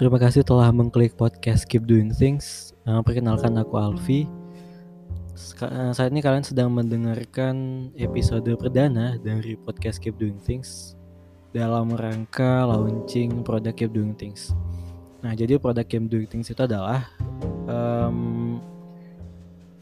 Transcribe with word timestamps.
terima 0.00 0.16
kasih 0.16 0.40
telah 0.40 0.72
mengklik 0.72 1.12
podcast 1.12 1.68
Keep 1.68 1.84
Doing 1.84 2.08
Things. 2.16 2.72
Uh, 2.88 3.04
perkenalkan 3.04 3.52
aku 3.60 3.76
Alfi. 3.76 4.24
Uh, 5.60 5.92
saat 5.92 6.08
ini 6.08 6.24
kalian 6.24 6.40
sedang 6.40 6.72
mendengarkan 6.72 7.92
episode 8.00 8.48
perdana 8.56 9.20
dari 9.20 9.60
podcast 9.60 10.00
Keep 10.00 10.16
Doing 10.16 10.40
Things 10.40 10.96
dalam 11.52 11.92
rangka 11.92 12.64
launching 12.64 13.44
produk 13.44 13.76
Keep 13.76 13.92
Doing 13.92 14.16
Things. 14.16 14.56
Nah, 15.20 15.36
jadi 15.36 15.60
produk 15.60 15.84
Keep 15.84 16.08
Doing 16.08 16.32
Things 16.32 16.48
itu 16.48 16.64
adalah 16.64 17.04
um, 17.68 18.56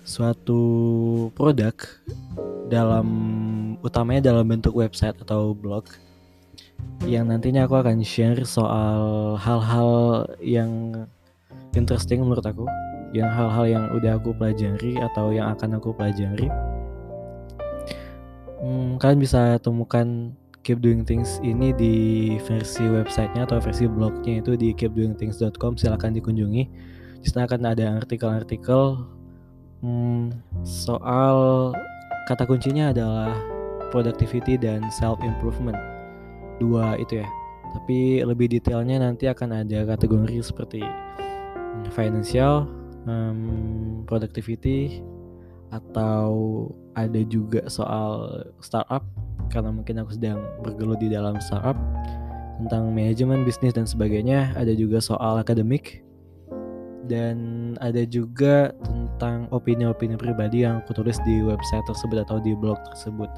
suatu 0.02 0.62
produk 1.38 1.78
dalam 2.66 3.06
utamanya 3.86 4.34
dalam 4.34 4.50
bentuk 4.50 4.74
website 4.74 5.14
atau 5.22 5.54
blog 5.54 5.86
yang 7.08 7.32
nantinya 7.32 7.64
aku 7.64 7.80
akan 7.80 8.04
share 8.04 8.44
soal 8.44 9.32
hal-hal 9.40 10.24
yang 10.44 10.92
interesting 11.72 12.20
menurut 12.20 12.44
aku. 12.44 12.68
Yang 13.16 13.30
hal-hal 13.32 13.64
yang 13.64 13.84
udah 13.96 14.20
aku 14.20 14.36
pelajari 14.36 15.00
atau 15.00 15.32
yang 15.32 15.48
akan 15.56 15.80
aku 15.80 15.96
pelajari. 15.96 16.52
Hmm, 18.60 19.00
kalian 19.00 19.20
bisa 19.22 19.56
temukan 19.64 20.36
Keep 20.60 20.84
Doing 20.84 21.08
Things 21.08 21.40
ini 21.40 21.72
di 21.72 21.96
versi 22.44 22.84
websitenya 22.84 23.48
atau 23.48 23.56
versi 23.56 23.88
blognya 23.88 24.44
itu 24.44 24.52
di 24.60 24.76
keepdoingthings.com 24.76 25.80
silahkan 25.80 26.12
dikunjungi. 26.12 26.62
Di 27.24 27.26
sana 27.32 27.48
akan 27.48 27.72
ada 27.72 28.04
artikel-artikel 28.04 29.00
hmm, 29.80 30.36
soal 30.60 31.72
kata 32.28 32.44
kuncinya 32.44 32.92
adalah 32.92 33.32
productivity 33.88 34.60
dan 34.60 34.84
self 34.92 35.16
improvement 35.24 35.97
dua 36.58 36.98
itu 36.98 37.22
ya. 37.22 37.28
Tapi 37.68 38.24
lebih 38.24 38.48
detailnya 38.52 39.02
nanti 39.02 39.28
akan 39.28 39.64
ada 39.64 39.84
kategori 39.84 40.40
seperti 40.40 40.82
hmm, 40.82 41.92
financial 41.92 42.66
um, 43.06 44.02
productivity 44.08 45.00
atau 45.68 46.28
ada 46.96 47.20
juga 47.28 47.66
soal 47.68 48.44
startup. 48.60 49.04
Karena 49.48 49.72
mungkin 49.72 50.02
aku 50.04 50.16
sedang 50.16 50.44
bergelut 50.60 51.00
di 51.00 51.08
dalam 51.08 51.40
startup 51.40 51.76
tentang 52.58 52.90
manajemen 52.90 53.46
bisnis 53.46 53.72
dan 53.72 53.86
sebagainya 53.86 54.52
ada 54.58 54.74
juga 54.74 54.98
soal 54.98 55.38
akademik 55.38 56.02
dan 57.08 57.38
ada 57.80 58.04
juga 58.04 58.76
tentang 58.84 59.48
opini-opini 59.48 60.18
pribadi 60.20 60.68
yang 60.68 60.84
aku 60.84 60.92
tulis 60.92 61.16
di 61.24 61.40
website 61.40 61.86
tersebut 61.88 62.26
atau 62.28 62.36
di 62.42 62.52
blog 62.52 62.76
tersebut 62.92 63.32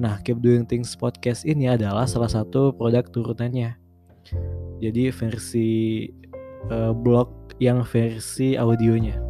Nah, 0.00 0.16
Keep 0.24 0.40
Doing 0.40 0.64
Things 0.64 0.96
podcast 0.96 1.44
ini 1.44 1.68
adalah 1.68 2.08
salah 2.08 2.32
satu 2.32 2.72
produk 2.72 3.04
turunannya. 3.04 3.76
Jadi 4.80 5.12
versi 5.12 6.08
uh, 6.72 6.96
blog 6.96 7.52
yang 7.60 7.84
versi 7.84 8.56
audionya. 8.56 9.20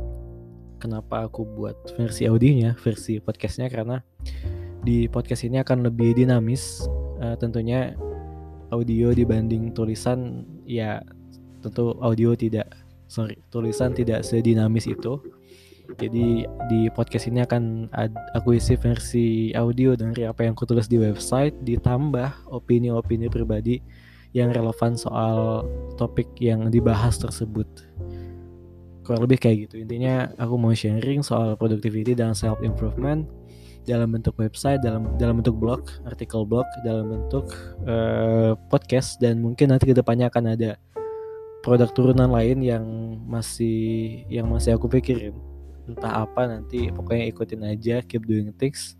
Kenapa 0.78 1.26
aku 1.26 1.42
buat 1.42 1.74
versi 1.98 2.30
audionya, 2.30 2.78
versi 2.78 3.18
podcastnya 3.18 3.66
karena 3.66 3.98
di 4.86 5.10
podcast 5.10 5.42
ini 5.42 5.58
akan 5.58 5.90
lebih 5.90 6.14
dinamis. 6.14 6.86
Uh, 7.18 7.34
tentunya 7.34 7.98
audio 8.70 9.10
dibanding 9.10 9.74
tulisan 9.74 10.46
ya 10.62 11.02
tentu 11.66 11.98
audio 11.98 12.38
tidak 12.38 12.70
sorry 13.10 13.42
tulisan 13.50 13.90
tidak 13.90 14.22
sedinamis 14.22 14.86
itu 14.86 15.18
jadi 15.98 16.46
di 16.70 16.80
podcast 16.94 17.26
ini 17.26 17.42
akan 17.42 17.90
aku 18.36 18.54
isi 18.54 18.78
versi 18.78 19.50
audio 19.56 19.98
dari 19.98 20.28
apa 20.28 20.46
yang 20.46 20.54
kutulis 20.54 20.86
di 20.86 21.00
website 21.00 21.56
ditambah 21.66 22.52
opini-opini 22.52 23.26
pribadi 23.26 23.82
yang 24.30 24.54
relevan 24.54 24.94
soal 24.94 25.66
topik 25.98 26.30
yang 26.38 26.70
dibahas 26.70 27.18
tersebut. 27.18 27.66
Kurang 29.02 29.26
lebih 29.26 29.42
kayak 29.42 29.56
gitu. 29.66 29.82
Intinya 29.82 30.30
aku 30.38 30.54
mau 30.54 30.70
sharing 30.70 31.26
soal 31.26 31.58
productivity 31.58 32.14
dan 32.14 32.36
self 32.36 32.62
improvement 32.62 33.26
dalam 33.88 34.14
bentuk 34.14 34.38
website, 34.38 34.78
dalam 34.84 35.10
dalam 35.18 35.42
bentuk 35.42 35.58
blog, 35.58 35.90
artikel 36.06 36.46
blog, 36.46 36.68
dalam 36.86 37.10
bentuk 37.10 37.50
uh, 37.88 38.54
podcast 38.70 39.18
dan 39.18 39.42
mungkin 39.42 39.74
nanti 39.74 39.90
ke 39.90 39.96
depannya 39.96 40.30
akan 40.30 40.54
ada 40.54 40.78
produk 41.66 41.90
turunan 41.90 42.30
lain 42.30 42.62
yang 42.62 42.84
masih 43.26 44.22
yang 44.30 44.46
masih 44.46 44.78
aku 44.78 44.86
pikirin 44.86 45.49
entah 45.92 46.24
apa 46.24 46.46
nanti 46.46 46.88
pokoknya 46.94 47.26
ikutin 47.30 47.62
aja 47.66 47.96
keep 48.06 48.24
doing 48.24 48.54
things. 48.56 48.94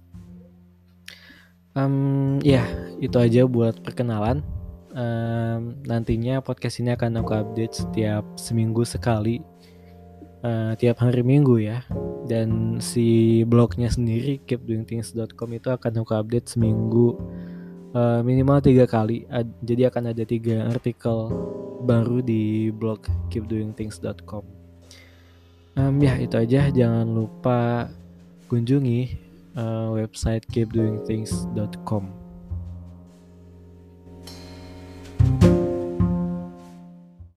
Um, 1.78 2.43
ya 2.43 2.61
yeah, 2.61 2.67
itu 2.99 3.17
aja 3.17 3.47
buat 3.47 3.78
perkenalan. 3.81 4.43
Um, 4.91 5.78
nantinya 5.87 6.43
podcast 6.43 6.83
ini 6.83 6.99
akan 6.99 7.23
aku 7.23 7.33
update 7.34 7.87
setiap 7.87 8.27
seminggu 8.34 8.83
sekali. 8.83 9.39
Uh, 10.41 10.75
tiap 10.81 10.99
hari 10.99 11.23
minggu 11.23 11.62
ya. 11.62 11.87
Dan 12.27 12.83
si 12.83 13.41
blognya 13.47 13.87
sendiri 13.87 14.43
keepdoingthings.com 14.51 15.51
itu 15.55 15.69
akan 15.71 16.03
aku 16.03 16.12
update 16.19 16.51
seminggu 16.51 17.15
uh, 17.95 18.21
minimal 18.27 18.59
tiga 18.59 18.91
kali. 18.91 19.31
Ad, 19.31 19.47
jadi 19.62 19.95
akan 19.95 20.11
ada 20.11 20.27
tiga 20.27 20.67
artikel 20.67 21.31
baru 21.87 22.19
di 22.21 22.75
blog 22.75 23.07
keepdoingthings.com 23.31 24.59
um, 25.81 25.97
ya 26.01 26.15
itu 26.21 26.37
aja. 26.37 26.69
Jangan 26.69 27.09
lupa 27.09 27.89
kunjungi 28.53 29.17
uh, 29.57 29.97
website 29.97 30.45
keepdoingthings.com 30.53 32.20